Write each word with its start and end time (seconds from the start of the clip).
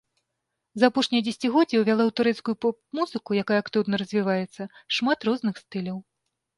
За 0.79 0.85
апошняе 0.91 1.21
дзесяцігоддзе 1.27 1.75
ўвяла 1.83 2.03
ў 2.07 2.11
турэцкую 2.21 2.55
поп-музыку, 2.67 3.29
якая 3.45 3.59
актыўна 3.67 3.95
развіваецца, 4.07 4.61
шмат 5.01 5.19
розных 5.33 5.55
стыляў. 5.67 6.07